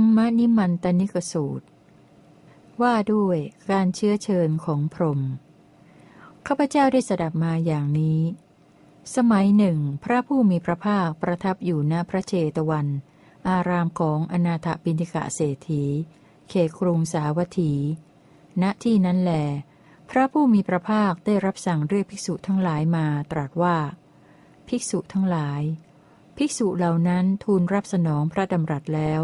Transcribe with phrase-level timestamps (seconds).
[0.00, 1.66] มมนิมันตนิกสูตร
[2.82, 3.38] ว่าด้วย
[3.70, 5.20] การเชื้อเชิญของพรหม
[6.46, 8.20] ข้าพเจ้าได้สดับมาอย่างนี้
[9.16, 12.86] สมัยหนึ่ง พระผู้มีพระภาคประทับอยู่ณพระเชตวัน
[13.48, 15.84] อารามของอนาถบินิกะเศรษฐี
[16.48, 17.72] เขครุงสาวัตถี
[18.62, 19.32] ณที่นั้นแหล
[20.10, 23.76] พระผู้มีพระภาคได้รับสั่งเรียกภิกษุทั้งหลายมาตรัสว่า
[24.68, 25.62] ภิกษุทั้งหลาย
[26.36, 29.20] ภิกษุเหล่านั้นทูลรับสนองพระดำรัสแล้ว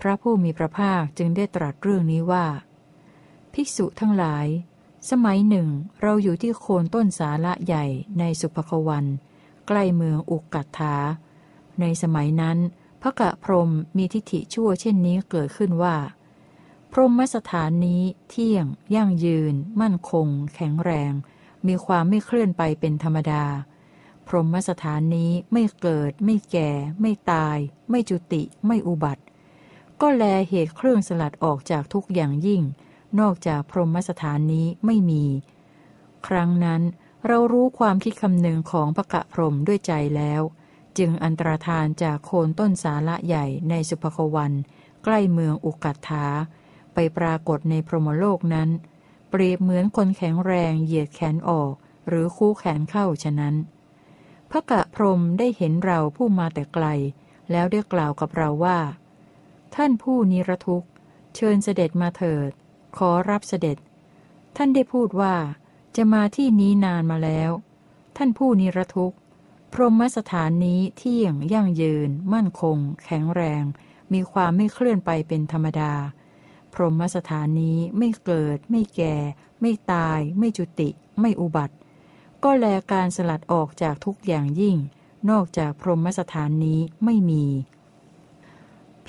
[0.00, 2.46] พระผู้มีพระภาคจึงได้ตรัสเรื่องนี้ว่า
[3.52, 4.46] ภิกษุทั้งหลาย
[5.10, 5.68] สมัยหนึ่ง
[6.02, 7.86] เราอยู่ที่โคนต้นสาละใหญ่
[8.18, 9.06] ในสุภควัน
[9.66, 10.96] ใกล้เมืองอุกกัตถา
[11.80, 12.58] ในสมัยนั้น
[13.02, 15.96] พระกะพรมมีทิฏฐิชั่วเช่นนี้เกิดขึ้นว่า
[16.92, 21.12] พรหมสถานนี้เที่ยง ยั่งยืน มั่นคง แข็งแรง
[21.66, 23.44] มีความไม่เคลื่อนไปเป็นธรรมดา
[24.26, 26.70] พรหมสถานนี้ไม่เกิด ไม่แก่
[27.00, 27.58] ไม่ตาย
[27.90, 29.22] ไม่จุติ ไม่อุบัติ
[30.00, 32.62] ก็แลเหตุเครื่องสลัดออกจากทุกอย่างยิ่ง
[33.20, 35.24] นอกจากพรหมสถานนี้ไม่มี
[36.26, 36.82] ครั้งนั้น
[37.26, 40.42] เรารู้ความคิดคำนึงของพระกะพรหมด้วยใจแล้ว
[40.98, 44.52] จึงอันตรธานจากโคนต้นสาละใหญ่ในสุภควัน
[45.04, 46.26] ใกล้เมืองอุกัตถา
[46.94, 48.68] ไปปรากฏในพรหมโลกนั้น
[49.30, 51.72] เปรียบเหมือนคนแข็งแรงเหยียดแขนออก
[52.08, 53.54] หรือคู่แขนเข้าฉะนั้น
[54.50, 56.86] พระกะพรมได้เห็นเราผู้มาแต่ไกล
[57.50, 58.78] แล้วได้กล่าวกับเราว่า
[59.76, 60.88] ท่านผู้นิรทุกข์
[61.34, 62.50] เชิญเสด็จมาเถิด
[62.96, 63.76] ขอรับเสด็จ
[64.56, 65.34] ท่านได้พูดว่า
[65.96, 67.50] จะมาที่นี้นานมาแล้ว
[68.16, 69.16] ท่านผู้นิรทุกข์
[69.72, 73.64] พรหมสถานนี้เที่ยงยั่งยืน มั่นคง แข็งแรง
[74.12, 75.92] มีความไม่เคลื่อนไปเป็นธรรมดา
[76.72, 79.16] พรหมสถานนี้ไม่เกิด ไม่แก่
[79.60, 80.88] ไม่ตาย ไม่จุติ
[81.20, 81.74] ไม่อุบัติ
[82.44, 84.76] ก็แลการสลัดออกจากทุกอย่างยิ่ง
[85.30, 87.44] นอกจากพรหมสถานนี้ไม่มี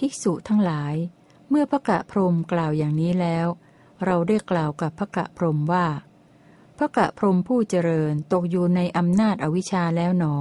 [0.03, 0.95] ภิกษุทั้งหลาย
[1.49, 3.47] เมื่อพระกะพรมกล่าวอย่างนี้แล้ว
[4.05, 5.87] เราได้กล่าวกับพระกะพรมว่า
[6.77, 10.35] พระกะพรมผู้เจริญตกอยู่ในอำนาจอวิชชาแล้วหนอ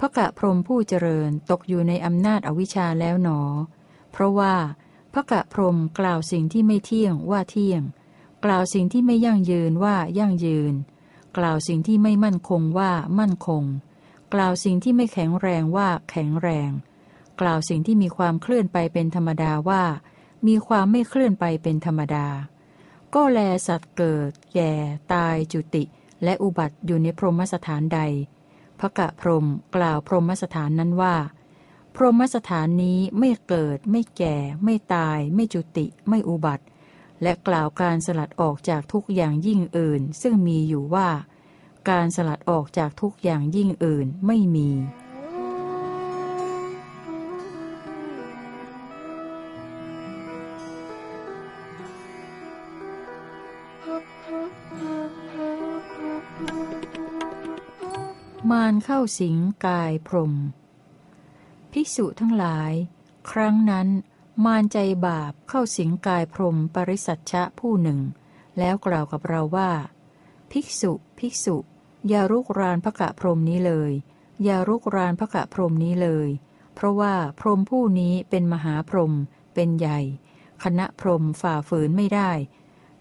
[0.00, 3.40] พระกะพรมผู้เจริญตกอยู่ในอำนาจอวิชชาแล้วหนอ
[4.12, 4.54] เพราะว่า
[5.12, 7.82] พระกะพรมกล่าวสิ่งที่ไม่เที่ยงว่าเที่ยง
[8.44, 10.74] กล่าวสิ่งที่ไม่ยั่งยืนว่ายั่งยืน
[11.36, 13.64] กล่าวสิ่งที่ไม่มั่นคงว่ามั่นคง
[14.32, 16.72] กล่าวสิ่งที่ไม่แข็งแรงว่าแข็งแรง
[17.40, 19.82] กล่าวสิ่งที่มีความเคลื่อนไปเป็นธรรมดาว่า
[20.46, 22.26] มีความไม่เคลื่อนไปเป็นธรรมดา
[23.14, 24.72] ก็แลสัตว์เกิด แก่
[25.12, 25.84] ตายจุติ
[26.24, 28.00] และอุบัติอยู่ในพรหมสถานใด
[28.80, 29.46] พระกะพรม
[29.76, 31.16] กล่าวพรหมสถานนั้นว่า
[31.96, 36.64] พรหมสถานนี้ไม่เกิด ไม่แก่ ไม่ตาย ไม่จุติ ไม่อุบัติ
[37.22, 41.08] และกล่าวการสลัดออกจากทุกอย่างยิ่งอื่น ซึ่งมีอยู่ว่า
[41.90, 44.68] การสลัดออกจากทุกอย่างยิ่งอื่นไม่มี
[58.50, 59.36] มารเข้าสิง
[59.66, 60.32] กายพรม
[61.72, 62.72] ภิกษุทั้งหลาย
[63.30, 63.88] ครั้งนั้น
[64.44, 68.00] มารใจบาปเข้าสิงกายพรมปริสัชชะผู้หนึ่ง
[68.58, 69.70] แล้วกล่าวกับเราว่า
[70.50, 71.56] ภิกษุ ภิกษุ
[72.08, 73.92] อย่ารุกรานพระกะพรมนี้เลย
[74.44, 76.28] อย่ารุกรานพระกะพรมนี้เลย
[76.74, 79.14] เพราะว่าพรมผู้นี้เป็นมหาพรม
[79.54, 80.00] เป็นใหญ่
[80.64, 82.30] คณะพรมฝ่าฝืนไม่ได้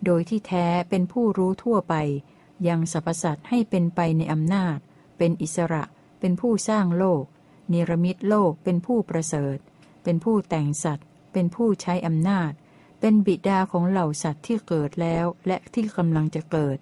[0.06, 1.96] โดยที่แท้เป็นผู้รู้ทั่วไป
[2.68, 4.78] ยังสรรพสัตว์ให้เป็นไปในอำนาจ
[5.18, 5.84] เป็นอิสระ
[6.20, 7.24] เป็นผู้สร้างโลก
[7.72, 9.58] นิรมิตโลกเป็นผู้ประเสริฐ
[10.04, 12.52] เป็นผู้แต่งสัตว์ เป็นผู้ใช้อำนาจ
[13.00, 16.78] เป็นบิดาของเหล่าสัตว์ที่เกิดแล้วและที่กำลังจะเกิด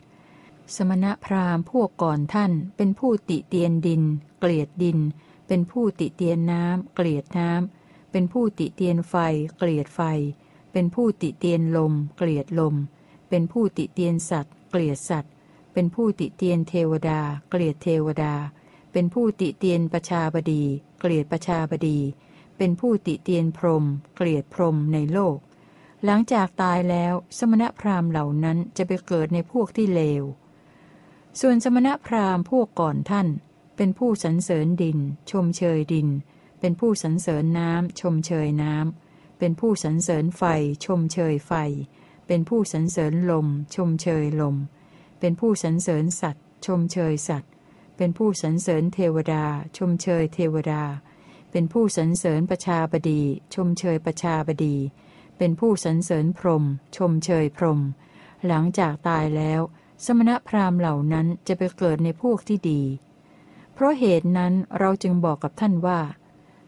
[0.75, 4.03] สมณพราหมณ์พวกก่อนท่าน เป็นผู้ติเตียนดิน
[4.39, 4.99] เกลียดดิน
[5.47, 9.15] เป็นผู้ติเตียนน้ำ เกลียดน้ำ เป็นผู้ติเตียนไฟ
[9.57, 10.01] เกลียดไฟ
[10.71, 12.75] เป็นผู้ติเตียนลม เกลียดลม
[13.29, 15.33] เป็นผู้ติเตียนสัตว์ เกลียดสัตว์
[15.77, 17.19] เป็นผู้ติเตียนเทวดา
[17.49, 18.33] เกลียดเทวดา
[18.91, 20.63] เป็นผู้ติเตียนประชาบดี
[20.99, 21.99] เกลียดประชาบดี
[22.57, 23.85] เป็นผู้ติเตียนพรม
[24.15, 25.37] เกลียดพรมในโลก
[26.05, 30.23] หลังจากตายแล้วสมณพราหมณ์เหล่านั้นจะไปเกิดในพวกที่เลว
[31.39, 33.27] ส่วนสมณพราหมณ์พวกก่อนท่าน
[33.75, 34.99] เป็นผู้สรรเสริญดิน
[35.31, 36.07] ชมเชยดิน
[36.59, 40.43] เป็นผู้สรรเสริญน้ำชมเชยน้ำเป็นผู้สรรเสริญไฟ
[40.85, 41.51] ชมเชยไฟ
[42.27, 44.55] เป็นผู้สรรเสริญลม ชมเชยลม
[45.25, 47.51] เป็นผู้สรรเสริญสัตว์ ชมเชยสัตว์
[47.97, 49.43] เป็นผู้สรรเสริญเทวดา
[49.77, 50.83] ชมเชยเทวดา
[51.51, 53.21] เป็นผู้สรรเสริญประชาบดี
[53.53, 54.75] ชมเชยประชาบดี
[55.37, 56.63] เป็นผู้สรรเสริญพรหม
[56.97, 57.79] ชมเชยพรหม
[58.47, 59.61] หลังจากตายแล้ว
[60.05, 62.81] สมณพราหมณ์เหล่านั้นจะไปเกิดในพวกที่ดี
[63.73, 65.99] เพราะเหตุนั้นเราจึงบอกกับท่านว่า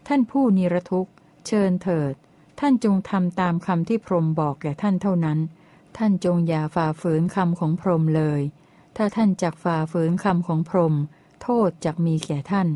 [0.08, 1.12] ท่านผู้นิรทุกข์
[1.46, 2.14] เชิญเถิด
[2.60, 5.38] ท่านจงทำตามคำที่พรหมบอกแก่ท่านเท่านั้น
[5.96, 8.42] ท่านจงอย่าฝ่าฝืนคำของพรหมเลย
[8.96, 10.94] ถ้าท่านจักฝ่าฝืนคำของพรหม
[11.42, 12.68] โทษจักมีแก่ท่าน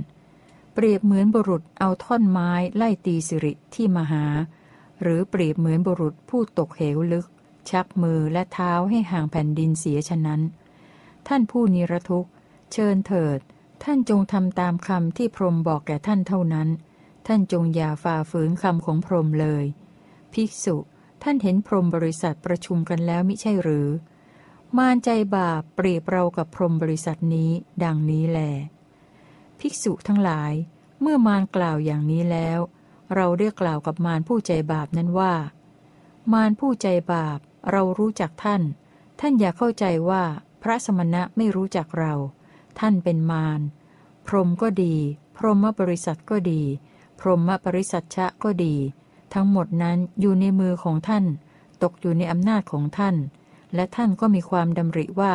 [0.75, 4.25] เปรียบเหมือนบุรุษเอาท่อนไม้ไล่ตีสิริที่มหา
[5.03, 7.27] หรือเปรียบเหมือนบุรุษผู้ตกเหวลึก
[7.71, 10.41] ชักมือและเท้าให้ห่างแผ่นดินเสียฉะนั้น
[11.29, 12.31] ท่านผู้นิรทุกข์
[12.73, 13.39] เชิญเถิด
[13.85, 16.69] ท่านจงทำตามคำที่พรหมบอกแก่ท่านเท่านั้น
[17.27, 19.65] ท่านจงอย่าฝ่าฝืนคำของพรหมเลย
[20.33, 20.77] ภิกษุ
[21.23, 23.89] ท่านเห็นพรหมบริษัทประชุมกันแล้วมิใช่หรือ
[24.79, 27.51] มารใจบาปเปรียบเรากับพรหมบริษัทนี้
[27.85, 28.41] ดังนี้แล
[29.61, 30.53] ภิกษุทั้งหลาย
[31.01, 32.59] เมื่อมารกล่าวอย่างนี้แล้ว
[33.15, 35.35] เราได้กล่าวกับมารผู้ใจบาปนั้นว่า
[36.33, 37.39] มารผู้ใจบาป
[37.71, 38.63] เรารู้จักท่าน
[39.21, 40.23] ท่านอย่าเข้าใจว่า
[40.63, 42.15] พระสมณะไม่รู้จักเรา
[42.79, 43.61] ท่านเป็นมาร
[44.27, 44.95] พรหมก็ดี
[45.37, 46.63] พรหมบริษัทก็ดี
[47.21, 48.77] พรหมปริสัชชะก็ดี
[49.35, 51.25] ทั้งหมดนั้นอยู่ในมือของท่าน
[51.83, 53.17] ตกอยู่ในอำนาจของท่าน
[53.75, 55.35] และท่านก็มีความดำริว่า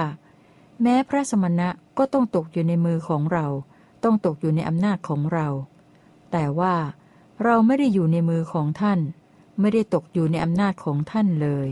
[0.81, 3.45] แม้พระสมณะก็ต้องตกอยู่ในมือของเรา
[4.03, 5.47] ต้องตกอยู่ในอำนาจของเรา
[6.31, 6.75] แต่ว่า
[7.43, 8.99] เราไม่ได้อยู่ในมือของท่าน
[9.59, 11.69] ไม่ได้ตกอยู่ในอำนาจของท่านเลย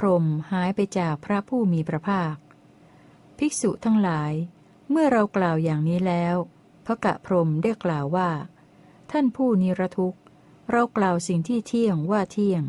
[0.00, 2.34] พรหมหายไปจากพระผู้มีพระภาค
[3.38, 4.32] ภิกษุทั้งหลาย
[4.90, 6.36] เมื่อเรากล่าวอย่างนี้แล้ว
[6.86, 8.30] พระกะพรหมได้กล่าวว่า
[9.10, 10.20] ท่านผู้นิรทุกข์
[10.70, 12.62] เรากล่าวสิ่งที่เที่ยงว่าเที่ยง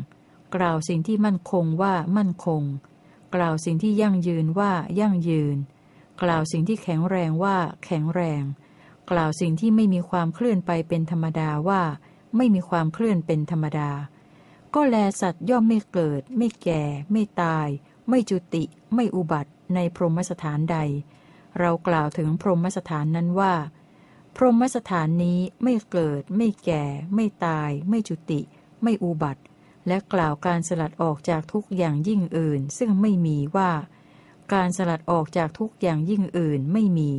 [0.54, 2.62] กล่าวสิ่งที่มั่นคงว่ามั่นคง
[3.34, 5.56] กล่าวสิ่งที่ยั่งยืนว่ายั่งยืน
[6.22, 8.42] กล่าวสิ่งที่แข็งแรงว่าแข็งแรง
[9.10, 11.82] กล่าวสิ่งที่ไม่มีความเคลื่อนไปเป็นธรรมดาว่า
[12.36, 13.90] ไม่มีความเคลื่อนเป็นธรรมดา
[14.74, 16.82] ก็แลสัตว์ย่อมไม่เกิด ไม่แก่
[17.12, 17.68] ไม่ตาย
[18.08, 18.64] ไม่จุติ
[18.94, 20.78] ไม่อุบัติ ในพรหมสถานใด
[21.58, 23.54] เรากล่าวถึงพรหมสถานนั้นว่า
[24.36, 26.84] พรหมสถานนี้ไม่เกิด ไม่แก่
[27.14, 28.40] ไม่ตาย ไม่จุติ
[28.82, 29.42] ไม่อุบัติ
[29.86, 33.70] และกล่าวการสลัดออกจากทุกอย่างยิ่งอื่น ซึ่งไม่มีว่า
[34.52, 37.10] การสลัดออกจากทุกอย่างยิ่งอื่นไม่มี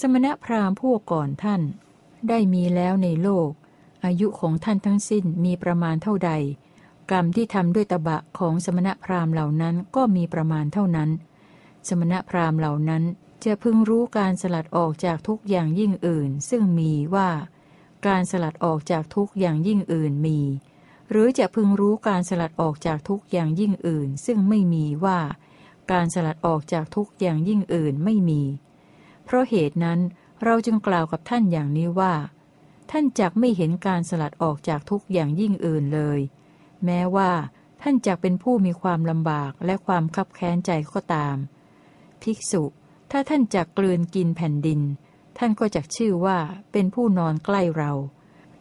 [0.00, 1.62] สมณพราหมณ์พวกก่อนท่าน
[2.28, 3.50] ได้มีแล้วในโลก
[4.04, 6.32] อายุของท่านทั้งสิ้นมีประมาณเท่าใด
[7.10, 11.10] กรรมที่ทำด้วยตบะของสมณพราหมณ์เหล่านั้นก็มีประมาณเท่านั้น
[11.88, 13.02] สมณพราหมณ์เหล่านั้น
[13.44, 17.30] จะพึงรู้การสลัดออกจากทุกอย่างยิ่งอื่น ซึ่งมีว่า
[18.06, 20.38] การสลัดออกจากทุกอย่างยิ่งอื่นมี
[21.10, 25.18] หรือจะพึงรู้การสลัดออกจากทุกอย่างยิ่งอื่น ซึ่งไม่มีว่า
[25.92, 28.42] การสลัดออกจากทุกอย่างยิ่งอื่นไม่มี
[29.24, 30.00] เพราะเหตุนั้น
[30.44, 32.14] เราจึงกล่าวกับท่านอย่างนี้ว่า
[32.90, 36.20] ท่านจักไม่เห็นการสลัดออกจากทุกอย่างยิ่งอื่นเลย
[36.84, 37.30] แม้ว่า
[37.82, 41.36] ท่านจักเป็นผู้มีความลำบากและความคับแค้นใจก็ตาม
[42.22, 42.62] ภิกษุ
[43.10, 44.80] ถ้าท่านจักกลืนกินแผ่นดิน
[45.38, 46.38] ท่านก็จักชื่อว่า
[46.72, 47.92] เป็นผู้นอนใกล้เรา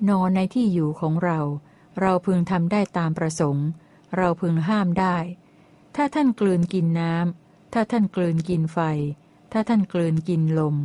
[0.09, 1.39] นอนในที่อยู่ของเรา
[2.01, 3.67] เราพึงทำได้ตามประสงค์
[4.17, 5.17] เราพึงห้ามได้
[5.95, 8.79] ถ้าท่านกลืนกินน้ำถ้าท่านกลืนกินไฟ
[9.51, 10.75] ถ้าท่านกลืนกินลม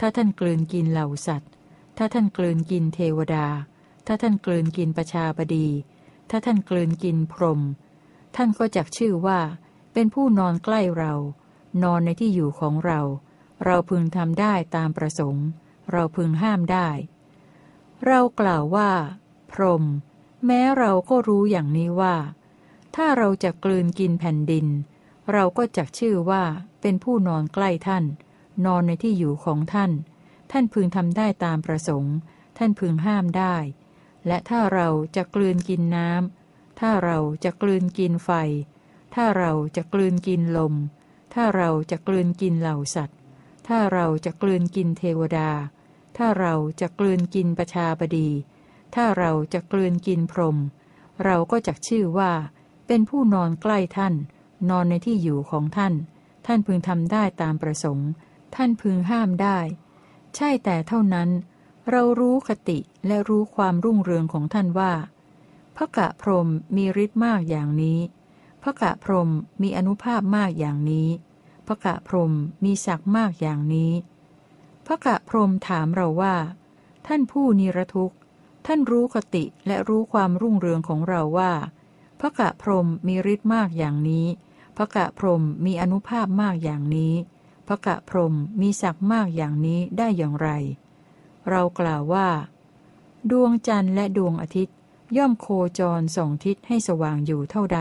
[0.00, 1.50] ถ้าท่านกลืนกินเหล่าสัตว์
[1.96, 3.46] ถ้าท่านกลืนกินเทวดา
[4.06, 5.68] ถ้าท่านกลืนกินประชาบดี
[6.30, 7.60] ถ้าท่านกลืนกินพรหม
[8.36, 9.40] ท่านก็จักชื่อว่า
[9.92, 11.14] เป็นผู้นอนใกล้เรา
[11.82, 13.00] นอนในที่อยู่ของเรา
[13.64, 15.46] เราพึงทำได้ตามประสงค์
[15.92, 16.88] เราพึงห้ามได้
[18.06, 18.90] เรากล่าวว่า
[19.52, 19.84] พรหม
[20.46, 22.16] แม้เราก็รู้อย่างนี้ว่า
[22.96, 24.66] ถ้าเราจะกลืนกินแผ่นดิน
[25.32, 26.42] เราก็จักชื่อว่า
[26.80, 28.04] เป็นผู้นอนใกล้ท่าน
[28.66, 29.90] นอนในที่อยู่ของท่าน
[30.52, 32.16] ท่านพึงทำได้ตามประสงค์
[32.58, 33.56] ท่านพึงห้ามได้
[34.26, 38.30] และถ้าเราจะกลืนกินน้ำ ถ้าเราจะกลืนกินไฟ
[39.14, 40.74] ถ้าเราจะกลืนกินลม
[41.34, 43.18] ถ้าเราจะกลืนกินเหล่าสัตว์
[43.68, 45.50] ถ้าเราจะกลืนกินเทวดา
[46.16, 48.28] ถ้าเราจะกลืนกินประชาบดี
[48.94, 50.56] ถ้าเราจะกลืนกินพรหม
[51.24, 52.32] เราก็จักชื่อว่า
[52.86, 54.14] เป็นผู้นอนใกล้ท่าน
[54.70, 55.94] นอนในที่อยู่ของท่าน
[56.46, 58.08] ท่านพึงทำได้ตามประสงค์
[58.54, 59.58] ท่านพึงห้ามได้
[60.36, 61.28] ใช่แต่เท่านั้น
[61.90, 64.92] เรารู้คติและรู้ความรุ่งเรืองของท่านว่า
[65.76, 67.98] พระกะพรมมีฤทธิ์มากอย่างนี้
[68.62, 69.30] พระกะพรม
[69.62, 71.08] มีอนุภาพมากอย่างนี้
[71.66, 72.32] พระกะพรม
[72.64, 73.92] มีศักดิ์มากอย่างนี้
[74.86, 76.36] พระกะพรมถามเราว่า
[77.06, 78.16] ท่านผู้นิรทุกข์
[78.66, 81.52] ท่านรู้คติและรู้ความรุ่งเรืองของเราว่า
[82.20, 84.26] พระกะพรมมีฤทธิ์มากอย่างนี้
[84.76, 87.14] พระกะพรมมีอนุภาพมากอย่างนี้
[87.66, 90.48] พระกะพรมมีศักดิ์มากอย่างนี้ได้อย่างไร
[91.48, 92.28] เรากล่าวว่า
[93.30, 94.76] ดวงจันทร์และดวงอาทิตย์
[95.16, 95.46] ย่อมโค
[95.78, 97.80] จรส่องทิศให้สว่างอยู่เท่าใด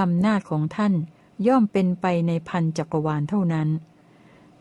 [0.00, 0.94] อำนาจของท่าน
[1.46, 3.68] ย่อมเป็นไปในพันจักรวาลเท่านั้น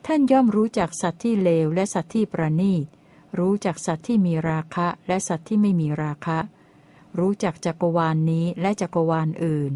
[0.05, 2.85] ท่านย่อมรู้จักสัตว์ที่เลวและสัตว์ที่ประณีต
[3.39, 6.39] รู้จักสัตว์ที่มีราคะและสัตว์ที่ไม่มีราคะ
[7.19, 9.71] รู้จักจักรวาลนนี้และจักรวาลอื่น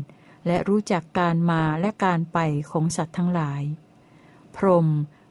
[0.47, 2.37] และรู้จักการมาและการไป
[2.71, 3.63] ของสัตว์ทั้งหลาย
[4.57, 4.87] พรม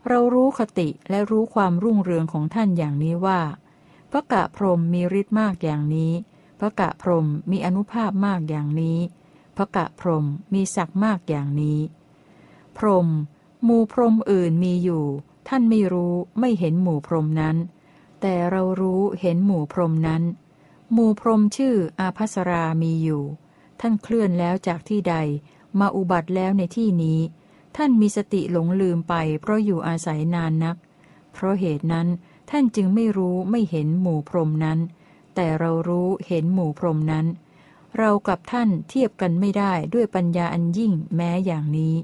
[0.08, 3.40] เรารู้คติและรู้ความรุ่งเรืองของท่านอย่างนี้ว่า
[4.10, 6.12] พระกะพรมมีฤทธิ์มากอย่างนี้
[6.60, 8.98] พระกะพรมมีอนุภาพมากอย่างนี้
[9.56, 11.80] พระกะพรมมีศักดิ์มากอย่างนี้
[12.76, 13.08] พรม
[13.64, 15.04] หมู่พรมอื่นมีอยู่
[15.48, 17.56] ท่านไม่รู้ไม่เห็นหมู่พรมนั้น
[18.20, 20.22] แต่เรารู้เห็นหมู่พรมนั้น
[20.92, 23.22] หมู่พรมชื่ออาภัสรามีอยู่
[23.80, 25.16] ท่านเคลื่อนแล้วจากที่ใด
[25.78, 27.20] มาอุบัติแล้วในที่นี้
[27.76, 30.76] ท่านมีสติหลงลืมไป เพราะอยู่อาศัยนานนัก
[31.32, 32.08] เพราะเหตุนั้น
[32.50, 34.78] ท่านจึงไม่รู้ไม่เห็นหมู่พรมนั้น
[35.34, 37.26] แต่เรารู้เห็นหมู่พรมนั้น
[37.98, 41.94] เรากับท่านเทียบกันไม่ได้ด้วยปัญญาอันยิ่งแม้อย่างนี้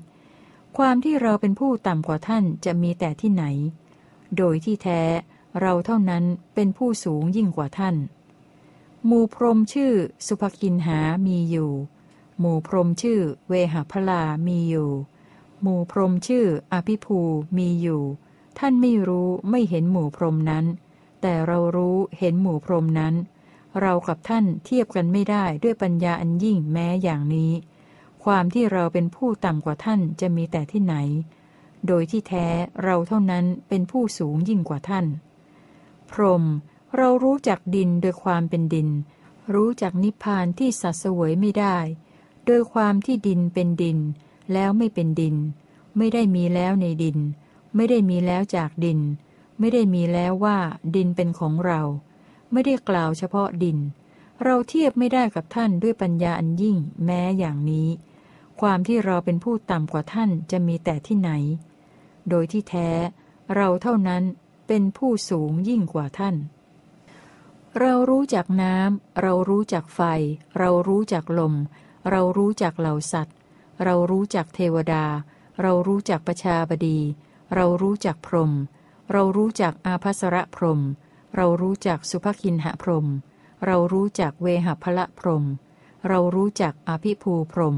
[0.76, 3.44] ความที่เราเป็นผู้ต่ำกว่าท่านจะมีแต่ที่ไหน
[4.36, 5.02] โดยที่แท้
[5.60, 6.24] เราเท่านั้น
[6.54, 7.96] เป็นผู้สูงยิ่งกว่าท่าน
[9.06, 9.92] หมู่พรมชื่อ
[10.26, 11.72] สุภกินหามีอยู่
[12.38, 14.90] หมู่พรมชื่อเวหพลามีอยู่
[15.62, 17.18] หมู่พรมชื่ออภิภู
[17.56, 18.02] มีอยู่
[18.58, 20.64] ท่านไม่รู้ไม่เห็นหมู่พรมนั้น
[21.20, 23.14] แต่เรารู้เห็นหมู่พรมนั้น
[23.80, 27.52] เรากับท่านเทียบกันไม่ได้ด้วยปัญญาอันยิ่งแม้อย่างนี้
[28.24, 30.94] ความที่เราเป็นผู้ต่ำกว่าท่านจะมีแต่ที่ไหน
[31.86, 32.46] โดยที่แท้
[32.84, 35.06] เราเท่านั้นเป็นผู้สูงยิ่งกว่าท่าน
[36.10, 36.44] พรม
[36.96, 38.88] เรารู้จักดินโดยความเป็นดิน
[39.54, 41.76] รู้จักนิพพานที่สัตว์เสวยไม่ได้
[42.46, 43.98] โดยความที่ดินเป็นดิน
[44.52, 45.36] แล้วไม่เป็นดิน
[45.96, 47.18] ไม่ได้มีแล้วในดิน
[47.74, 49.00] ไม่ได้มีแล้วจากดิน
[49.58, 50.58] ไม่ได้มีแล้วว่า
[50.96, 51.80] ดินเป็นของเรา
[52.52, 53.78] ไม่ได้กล่าวเฉพาะดิน
[54.44, 57.88] เราเทียบไม่ได้กับท่านด้วยปัญญาอันยิ่งแม้อย่างนี้
[58.60, 61.30] ความที่เราเป็นผู้ต่ำกว่าท่านจะมีแต่ที่ไหน
[62.28, 62.88] โดยที่แท้
[63.54, 64.22] เราเท่านั้น
[64.66, 66.36] เป็นผู้สูงยิ่งกว่าท่าน
[67.80, 70.00] เรารู้จักน้ำ เรารู้จักไฟ
[70.58, 71.54] เรารู้จักลม
[72.10, 73.36] เรารู้จักเหล่าสัตว์
[73.84, 75.04] เรารู้จักเทวดา
[75.62, 76.98] เรารู้จักประชาบดี
[77.54, 78.52] เรารู้จักพรหม
[79.12, 80.80] เรารู้จักอาภัสระพรหม
[81.36, 83.06] เรารู้จักสุภคินหพรหม
[83.66, 85.44] เรารู้จักเวหพละพรหม
[86.08, 87.76] เรารู้จักอภิภูพรหม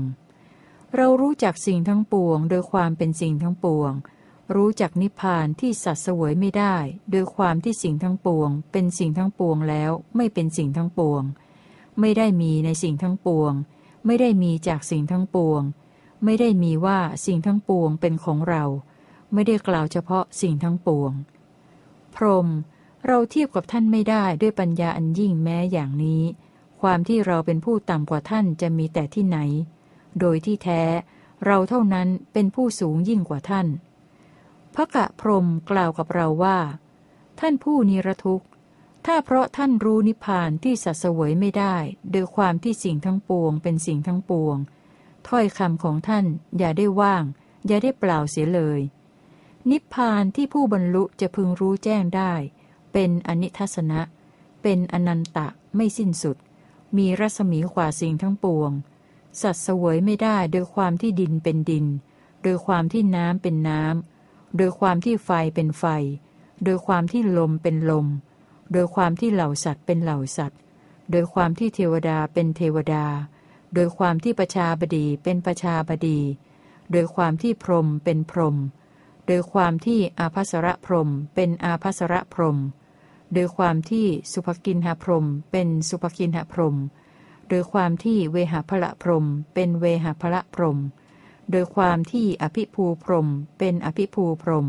[0.97, 3.93] เรารู้จักสิ่งทั้งปวง โดยความเป็นสิ่งทั้งปวง
[4.55, 6.77] รู้จักนิพพานที่สัตว์สวยไม่ได้
[7.11, 11.23] โดยความที่สิ่งทั้งปวง เป็นสิ่งทั้งปวงแล้ว ไม่เป็นสิ่งทั้งปวง
[12.01, 13.53] ไม่ได้มีในสิ่งทั้งปวง
[14.07, 15.63] ไม่ได้มีจากสิ่งทั้งปวง
[16.25, 18.65] ไม่ได้มีว่าสิ่งทั้งปวงเป็นของเรา
[19.33, 21.13] ไม่ได้กล่าวเฉพาะสิ่งทั้งปวง
[22.15, 22.49] พรม
[23.07, 26.23] เราเทียบกับท่านไม่ได้ด้วยปัญญาอันยิ่งแม้อย่างนี้
[26.81, 29.39] ความที่เราเป็นผู้ต่ำกว่าท่านจะมีแต่ที่ไหน
[30.21, 30.83] โดยที่แท้
[31.47, 33.67] เราเท่านั้นเป็นผู้สูงยิ่งกว่าท่าน
[34.75, 36.59] พระกะพรมกล่าวกับเราว่า
[37.41, 38.47] ท่านผู้นิรทุกข์
[39.07, 41.77] ถ้าเพราะท่านรู้นิพพานที่สัสวยไม่ได้
[42.13, 44.57] โดยความที่สิ่งทั้งปวงเป็นสิ่งทั้งปวง
[45.29, 46.25] ถ้อยคำของท่าน
[46.59, 47.25] อย่าได้ว่าง
[47.67, 48.81] อย่าได้เปล่าเสียเลย
[49.71, 52.33] นิพพานที่ผู้บรรลุจะพึงรู้แจ้งได้
[52.93, 54.01] เป็นอนิทัศนะ
[54.63, 56.37] เป็นอนันตะไม่สิ้นสุด
[56.97, 58.71] มีรัศมีกว่าสิ่งทั้งปวง
[59.43, 61.87] สัตว์เสวยไม่ได้โดยความที่ดินเป็นดิน
[62.43, 65.85] โดยความที่น้ำเป็นน้ำ โดยความที่ไฟเป็นไฟ
[66.65, 68.07] โดยความที่ลมเป็นลม
[68.73, 70.59] โดยความที่เหล่าสัตว์เป็นเหล่าสัตว์
[71.11, 73.05] โดยความที่เทวดาเป็นเทวดา
[73.75, 76.21] โดยความที่ประชาบดีเป็นประชาบดี
[76.93, 78.57] โดยความที่พรมเป็นพรม
[79.27, 82.59] โดยความที่อาภัสระพรมเป็นอาภัสระพรม
[83.33, 86.77] โดยความที่สุภกินหพรมเป็นสุภกินหพรม
[87.49, 90.79] โดยความที่เวหพละพรมเป็นเวหพละพรม
[91.51, 93.29] โดยความที่อภิภูพรม
[93.59, 94.69] เป็นอภิภูพรม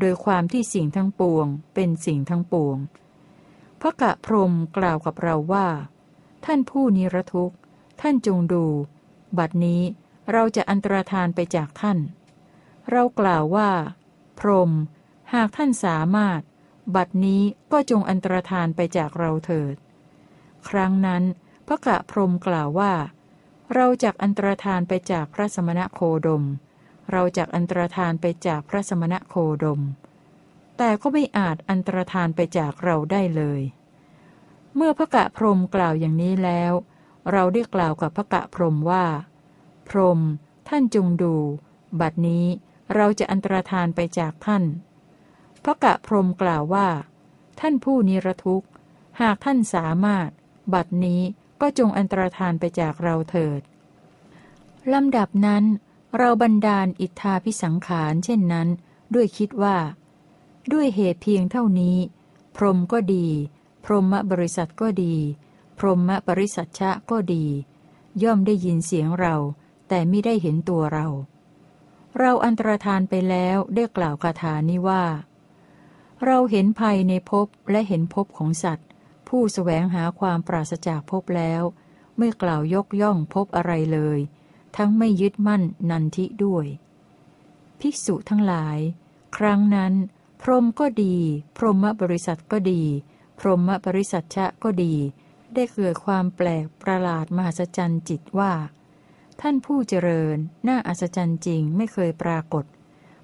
[0.00, 2.76] โดยความที่สิ่งทั้งปวง เป็นสิ่งทั้งปวง
[3.80, 5.66] พระกะพรมกล่าวกับเราว่า
[6.44, 7.56] ท่านผู้นิรทุกข์
[8.00, 8.64] ท่านจงดู
[9.38, 9.82] บัดนี้
[10.32, 11.98] เราจะอันตรธานไปจากท่าน
[12.90, 13.70] เรากล่าวว่า
[14.38, 14.70] พรหม
[15.34, 16.40] หากท่านสามารถ
[16.94, 19.74] บัดนี้ก็จงอันตรธานไปจากเราเถิด
[20.68, 21.22] ครั้งนั้น
[21.66, 22.92] พระกะพรหมกล่าวว่า
[23.74, 26.44] เราจักอันตรธานไปจากพระสมณะโคดม
[27.10, 29.34] เราจักอันตรธานไปจากพระสมณะโค
[29.64, 29.80] ดม
[30.78, 33.60] แต่ก็ไม่อาจอันตรธานไปจากเราได้เลย
[34.74, 36.72] เมื่อพระกะพรหมกล่าวอย่างนี้แล้ว
[37.32, 39.04] เราได้กล่าวกับพระกะพรมว่า
[39.88, 40.20] พรม
[40.68, 41.34] ท่านจงดู
[42.00, 42.46] บัดนี้
[42.94, 44.64] เราจะอันตรธานไปจากท่าน
[45.64, 46.88] พระกะพรมกล่าวว่า
[47.60, 48.68] ท่านผู้นิรทุกข์
[49.20, 50.28] หากท่านสามารถ
[50.74, 51.22] บัดนี้
[51.60, 53.60] ก็จงอันตรธานไปจากเราเถิด
[54.92, 55.64] ลำดับนั้น
[56.16, 58.68] เราบันดาลอิทธาพิสังขารเช่นนั้น
[59.14, 59.76] ด้วยคิดว่า
[60.72, 61.96] ด้วยเหตุเพียงเท่านี้
[62.56, 63.26] พรมก็ดี
[63.84, 65.14] พรหมบริษัทก็ดี
[65.78, 67.46] พรหมปริสัชชะก็ดี
[68.22, 69.36] ย่อมได้ยินเสียงเรา
[69.88, 71.06] แต่ไม่ได้เห็นตัวเรา
[72.18, 75.04] เราอันตรธานไปแล้วได้กล่าวคาถานี้ว่า
[76.24, 78.88] เราเห็นภัยในภพและเห็นภพของสัตว์
[79.28, 81.62] ผู้สแสวงหาความปราศจากภพแล้ว
[82.18, 84.18] ไม่กล่าวยกย่องภพอะไรเลย
[84.76, 86.66] ทั้งไม่ยึดมั่นนันทิด้วย
[87.80, 88.78] ภิกษุทั้งหลาย
[89.36, 89.92] ครั้งนั้น
[90.42, 91.16] พรหมก็ดี
[91.56, 92.82] พรหมบริษัทก็ดี
[93.38, 94.94] พรหมบริษัทชะก็ดี
[95.56, 98.52] ได้เกิดความแปลกประหลาดมหัศจรรย์จิตว่า
[99.40, 100.36] ท่านผู้เจริญ
[100.68, 102.64] น่าอัศจรรย์จริงไม่เคยปรากฏ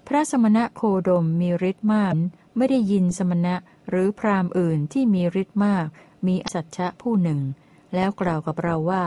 [0.06, 2.16] พระสมณะโคดมมีฤทธิ์มาก
[2.56, 3.54] ไม่ได้ยินสมณะ
[3.88, 5.86] หรือพราหมณ์อื่นที่มีฤทธิ์มาก
[6.26, 7.40] มีอสัจฉะผู้หนึ่ง
[7.94, 9.04] แล้วกล่าวกับเราว่า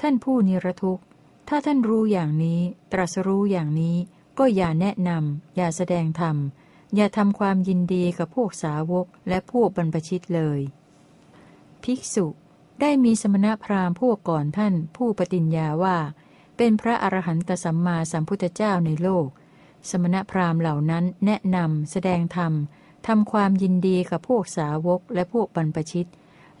[0.00, 1.04] ท่านผู้นิรทุกข์
[1.48, 2.60] ถ้าท่านรู้อย่างนี้
[2.92, 3.96] ตรัสรู้อย่างนี้
[4.38, 6.36] ก็อย่าแนะนำอย่าแสดงธรรม
[6.94, 10.60] อย่าทำความยินดีกับพวกสาวกและพวกบรรพชิตเลย
[11.84, 12.26] ภิกษุ
[12.80, 15.96] ได้มีสมณพราหมณ์พวกก่อนท่านผู้ปฏิญญาว่า
[16.56, 19.26] เป็นพระอรหันตสัมมาสัมพุทธเจ้าในโลก
[19.90, 22.52] สมณพราหมณ์เหล่านั้นแนะนำแสดงธรรม
[23.06, 26.08] ทำความยินดีกับพวกสาวกและพวกบรรพชิต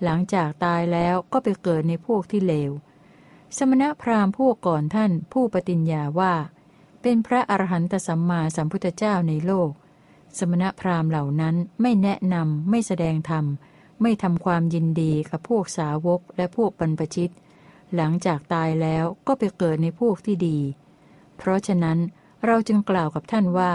[0.02, 2.72] หลังจากตายแล้วก็ไปเกิดในพวกที่เลว
[3.58, 6.34] สมณพราหมณ์พวกก่อนท่านผู้ปฏิญญาว่า
[7.02, 9.70] เป็นพระอรหันตสัมมาสัมพุทธเจ้าในโลก
[10.38, 13.44] สมณพราหมณ์เหล่านั้นไม่แนะนำไม่แสดงธรรม
[14.02, 17.32] ไม่ทำความยินดีกับพวกสาวกและพวกบรรพชิต
[17.94, 20.58] หลังจากตายแล้วก็ไปเกิดในพวกที่ดี
[21.36, 21.98] เพราะฉะนั้น
[22.46, 23.72] เราจึงกล่าวกับท่านว่า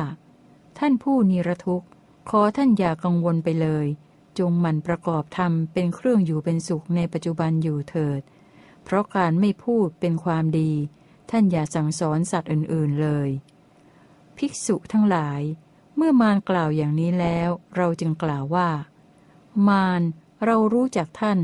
[0.80, 1.88] ท่านผู้นิรทุกข์
[2.30, 3.88] ขอท่านอย่ากังวลไปเลย
[4.40, 8.22] จงหมั่นประกอบธรรมเป็นเครื่องอยู่เป็นสุขในปัจจุบันอยู่เถิด
[8.84, 10.72] เพราะการไม่พูดเป็นความดี
[11.30, 13.30] ท่านอย่าสั่งสอนสัตว์อื่นๆเลย
[14.38, 15.42] ภิกษุทั้งหลาย
[15.96, 18.70] เมื่อมารกล่าวอย่างนี้แล้ว เราจึงกล่าวว่า
[19.70, 20.02] มาร
[20.46, 21.40] เรารู้จักท่าน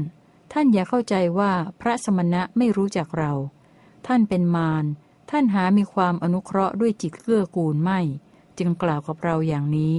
[0.54, 3.34] ท่านอย่าเข้าใจว่าพระสมณะไม่รู้จักเรา
[4.08, 4.86] ท่านเป็นมาร
[5.30, 8.00] ท่านหามีความอนุเคราะห์ด้วยจิตเกื้อกูลไม่
[8.58, 9.96] จึงกล่าวกับเราอย่างนี้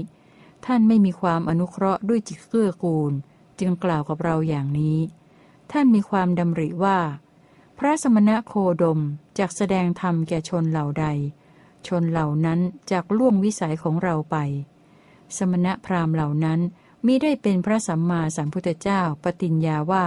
[0.67, 3.13] ท่านไม่มีความอนุเคราะห์ด้วยจิตเกื้อกูล
[3.61, 4.99] จึงกล่าวกับเราอย่างนี้
[5.73, 6.99] ท่านมีความดำริว่า
[7.79, 9.01] พระสมณะโคดม
[9.39, 11.07] จากแสดงธรรมแก่ชนเหล่าใด
[11.87, 14.37] ชนเหล่านั้นจากล่วงวิสัยของเราไป
[15.37, 16.61] สมณะพราหมณ์เหล่านั้น
[17.07, 20.05] มิได้เป็นพระสัมมาสัมพุทธเจ้าปฏิญญาว่า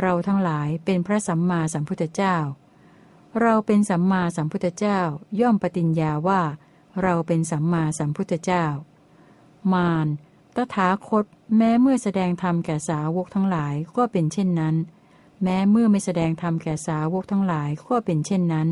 [0.00, 2.36] เราทั้งหลายเป็นพระสัมมาสัมพุทธเจ้า
[3.40, 5.00] เราเป็นสัมมาสัมพุทธเจ้า
[5.40, 6.42] ย่อมปฏิญญาว่า
[7.02, 8.64] เราเป็นสัมมาสัมพุทธเจ้า
[9.72, 10.06] มาร
[10.56, 11.24] ตถาคต
[11.56, 14.76] แม้เมื่อแสดงธรรมแก่สาวกทั้งหลายก็เป็นเช่นนั้น
[15.42, 18.68] แม้เมื่อไม่แสดงธรรมแก่สาวกทั้งหลายก็เป็นเช่นนั้น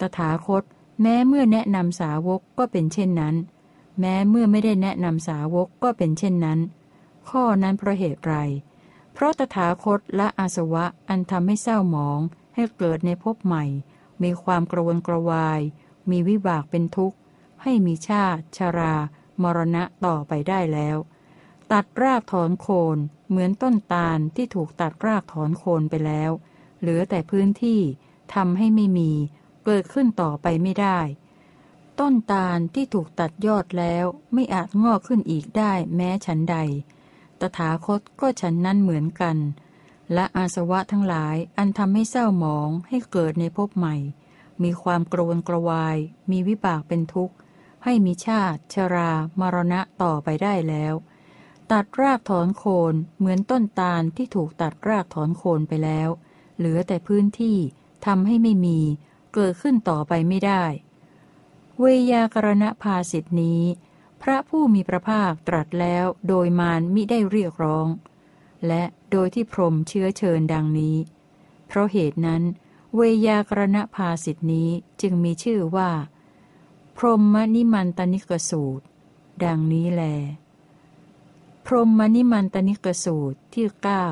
[0.00, 0.62] ตถาคต
[1.02, 3.34] แม้เมื่อแนะนำสาวกก็เป็นเช่นนั้น
[4.00, 6.60] แม้เมื่อไม่ได้แนะนำสาวกก็เป็นเช่นนั้น
[7.28, 8.34] ข้อนั้นเพราะเหตุไร
[9.12, 12.20] เพราะตถาคตและอาสวะอันทำให้เศร้าหมอง
[12.54, 13.64] ให้เกิดในภพใหม่
[14.22, 15.60] มีความกระวนกระวาย
[16.10, 17.16] มีวิบากเป็นทุกข์
[17.62, 18.94] ให้มีชาติชารา
[19.42, 20.96] มรณะต่อไปได้แล้ว
[21.72, 26.30] ตัดรากถอนโคนเหมือนต้นตาลที่ถูกตัดรากถอนโคนไปแล้ว
[26.80, 27.80] เหลือแต่พื้นที่
[28.34, 29.12] ทำให้ไม่มี
[29.64, 30.98] เกิดขึ้นต่อไปไม่ได้
[32.00, 36.56] ต้นตาลที่ถูกตัดยอดแล้วไม่อาจงอกขึ้นอีกได้แม้ฉันใด
[37.40, 39.36] ตถาคตก็ฉันนั้นเหมือนกัน
[40.12, 43.96] และอาสวะทั้งหลายอันทำให้เศร้าหมองให้เกิดในภพใหม่
[44.62, 45.96] มีความกรวนกระวาย
[46.30, 47.34] มีวิบากเป็นทุกข์
[47.84, 50.94] ให้มีชาติ ชรา มรณะต่อไปได้แล้ว
[51.72, 56.08] ตัดรากถอนโคนเหมือนต้นตาลที่ถูกตัดรากถอนโคนไปแล้ว
[56.56, 57.58] เหลือแต่พื้นที่
[58.06, 58.78] ทำให้ไม่มี
[59.34, 60.64] เกิดขึ้นต่อไปไม่ได้
[61.84, 63.62] เวยากรณภาสิทธินี้
[64.22, 67.88] พระผู้มีพระภาคตรัสแล้วโดยมารมิได้เรียกร้อง
[68.66, 70.96] และโดยที่พรมเชื้อเชิญดังนี้
[71.66, 72.42] เพราะเหตุนั้น
[72.94, 74.68] เวยากรณภาสิทธินี้
[75.00, 75.90] จึงมีชื่อว่า
[76.96, 78.84] พรหมนิมันตนิกสูตร
[79.44, 80.02] ดังนี้แล
[81.66, 84.04] พรหมนิมันตนิกสูตรที่เก้า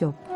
[0.00, 0.27] จบ